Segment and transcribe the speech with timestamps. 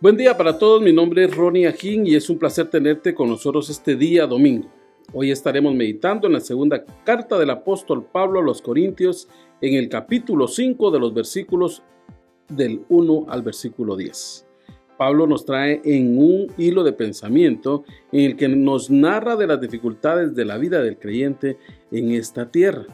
[0.00, 3.28] Buen día para todos, mi nombre es Ronnie Ajín y es un placer tenerte con
[3.28, 4.68] nosotros este día domingo.
[5.12, 9.28] Hoy estaremos meditando en la segunda carta del apóstol Pablo a los Corintios
[9.60, 11.82] en el capítulo 5 de los versículos
[12.48, 14.46] del 1 al versículo 10.
[14.96, 19.60] Pablo nos trae en un hilo de pensamiento en el que nos narra de las
[19.60, 21.58] dificultades de la vida del creyente
[21.90, 22.86] en esta tierra.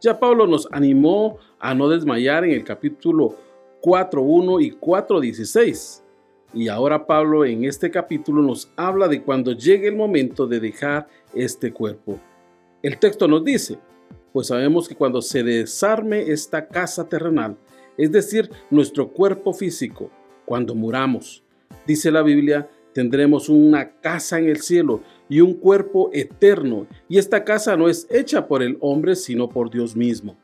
[0.00, 3.34] Ya Pablo nos animó a no desmayar en el capítulo
[3.82, 6.04] 4.1 y 4.16
[6.52, 11.08] y ahora Pablo en este capítulo nos habla de cuando llegue el momento de dejar
[11.34, 12.18] este cuerpo.
[12.82, 13.78] El texto nos dice,
[14.32, 17.56] pues sabemos que cuando se desarme esta casa terrenal,
[17.96, 20.10] es decir, nuestro cuerpo físico,
[20.44, 21.42] cuando muramos,
[21.86, 27.44] dice la Biblia, tendremos una casa en el cielo y un cuerpo eterno, y esta
[27.44, 30.36] casa no es hecha por el hombre, sino por Dios mismo.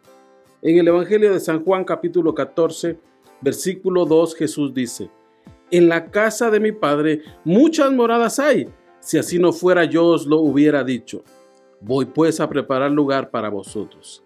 [0.62, 2.98] En el Evangelio de San Juan capítulo 14,
[3.40, 5.10] versículo 2, Jesús dice,
[5.70, 8.69] en la casa de mi padre muchas moradas hay.
[9.00, 11.23] Si así no fuera yo os lo hubiera dicho.
[11.81, 14.25] Voy pues a preparar lugar para vosotros.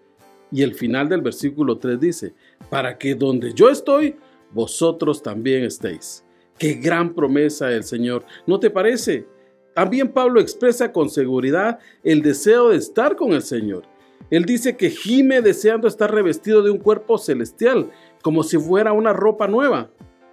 [0.52, 2.34] Y el final del versículo 3 dice,
[2.69, 4.16] para que donde yo estoy,
[4.52, 6.24] vosotros también estéis.
[6.58, 9.27] Qué gran promesa del Señor, ¿no te parece?
[9.75, 13.84] También Pablo expresa con seguridad el deseo de estar con el Señor.
[14.30, 17.91] Él dice que gime deseando estar revestido de un cuerpo celestial,
[18.22, 19.91] como si fuera una ropa nueva.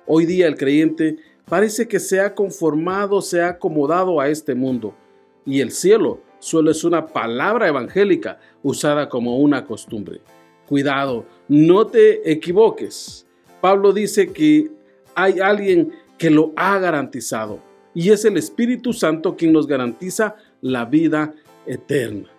[0.09, 1.17] Hoy día el creyente
[1.49, 4.95] parece que se ha conformado, se ha acomodado a este mundo
[5.45, 10.21] y el cielo solo es una palabra evangélica usada como una costumbre.
[10.65, 13.27] Cuidado, no te equivoques.
[13.59, 14.71] Pablo dice que
[15.13, 17.59] hay alguien que lo ha garantizado
[17.93, 21.33] y es el Espíritu Santo quien nos garantiza la vida
[21.65, 22.29] eterna.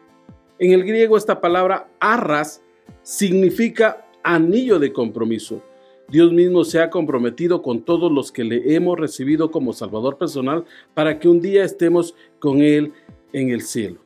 [0.59, 2.63] En el griego esta palabra arras
[3.03, 5.63] significa anillo de compromiso.
[6.09, 10.65] Dios mismo se ha comprometido con todos los que le hemos recibido como Salvador personal
[10.95, 12.95] para que un día estemos con Él
[13.35, 14.01] en el cielo.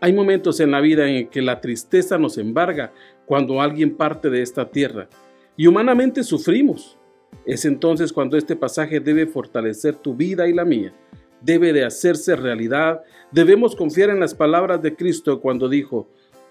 [0.00, 2.92] Hay momentos en la vida en que la tristeza nos embarga
[3.24, 5.08] cuando alguien parte de esta tierra
[5.56, 6.98] y humanamente sufrimos.
[7.46, 10.92] Es entonces cuando este pasaje debe fortalecer tu vida y la mía.
[11.40, 13.00] Debe de hacerse realidad.
[13.30, 16.08] Debemos confiar en las palabras de Cristo cuando dijo,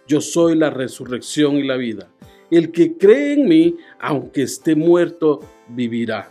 [0.08, 2.10] yo soy la resurrección y la vida.
[2.52, 5.40] El que cree en mí, aunque esté muerto,
[5.70, 6.30] vivirá.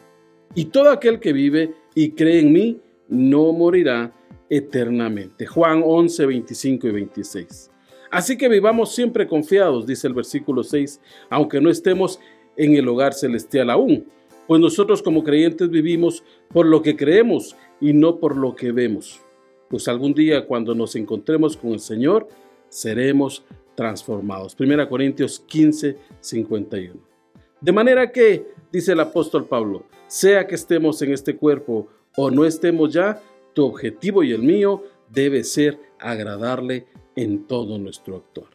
[0.55, 4.13] Y todo aquel que vive y cree en mí, no morirá
[4.49, 5.47] eternamente.
[5.47, 7.71] Juan 11, 25 y 26.
[8.11, 11.01] Así que vivamos siempre confiados, dice el versículo 6,
[11.31, 12.21] aunque no estemos
[12.57, 14.07] en el hogar celestial aún,
[14.47, 19.21] pues nosotros como creyentes vivimos por lo que creemos y no por lo que vemos.
[19.69, 22.27] Pues algún día cuando nos encontremos con el Señor,
[22.71, 23.45] seremos
[23.75, 24.57] transformados.
[24.59, 27.01] 1 Corintios 15, 51.
[27.61, 32.45] De manera que, dice el apóstol Pablo, sea que estemos en este cuerpo o no
[32.45, 33.21] estemos ya,
[33.53, 36.87] tu objetivo y el mío debe ser agradarle
[37.17, 38.51] en todo nuestro actuar.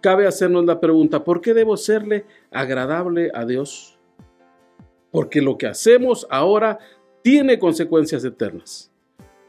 [0.00, 3.98] Cabe hacernos la pregunta, ¿por qué debo serle agradable a Dios?
[5.10, 6.78] Porque lo que hacemos ahora
[7.22, 8.90] tiene consecuencias eternas.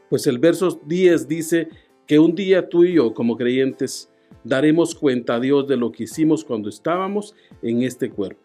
[0.08, 1.68] Pues el verso 10 dice
[2.06, 4.10] que un día tú y yo como creyentes
[4.44, 8.40] daremos cuenta a Dios de lo que hicimos cuando estábamos en este cuerpo.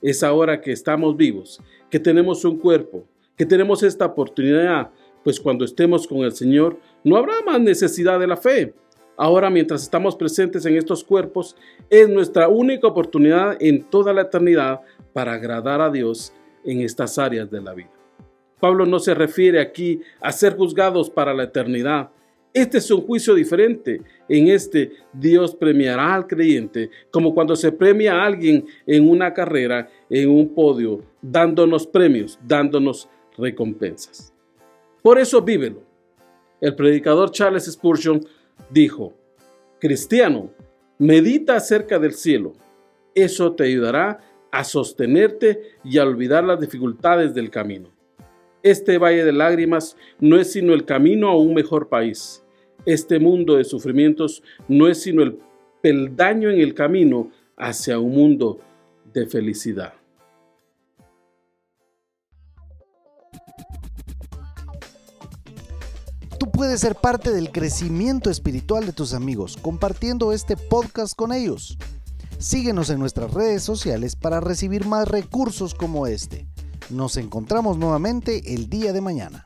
[0.00, 1.60] Es ahora que estamos vivos,
[1.90, 3.04] que tenemos un cuerpo,
[3.36, 4.90] que tenemos esta oportunidad,
[5.24, 8.74] pues cuando estemos con el Señor no habrá más necesidad de la fe.
[9.16, 11.56] Ahora mientras estamos presentes en estos cuerpos,
[11.88, 14.80] es nuestra única oportunidad en toda la eternidad
[15.12, 16.32] para agradar a Dios
[16.64, 17.90] en estas áreas de la vida.
[18.60, 22.10] Pablo no se refiere aquí a ser juzgados para la eternidad,
[22.54, 24.00] este es un juicio diferente.
[24.28, 29.90] En este Dios premiará al creyente como cuando se premia a alguien en una carrera,
[30.08, 34.32] en un podio, dándonos premios, dándonos recompensas.
[35.02, 35.82] Por eso vívelo.
[36.60, 38.24] El predicador Charles Spurgeon
[38.70, 39.12] dijo,
[39.80, 40.52] Cristiano,
[40.96, 42.52] medita acerca del cielo.
[43.16, 44.20] Eso te ayudará
[44.52, 47.88] a sostenerte y a olvidar las dificultades del camino.
[48.62, 52.43] Este valle de lágrimas no es sino el camino a un mejor país
[52.86, 55.38] este mundo de sufrimientos no es sino el
[55.80, 58.60] peldaño en el camino hacia un mundo
[59.12, 59.94] de felicidad.
[66.38, 71.78] Tú puedes ser parte del crecimiento espiritual de tus amigos compartiendo este podcast con ellos.
[72.38, 76.46] Síguenos en nuestras redes sociales para recibir más recursos como este.
[76.90, 79.44] Nos encontramos nuevamente el día de mañana.